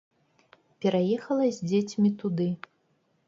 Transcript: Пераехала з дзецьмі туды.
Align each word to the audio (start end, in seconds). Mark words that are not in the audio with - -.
Пераехала 0.85 1.45
з 1.57 1.69
дзецьмі 1.73 2.09
туды. 2.21 2.47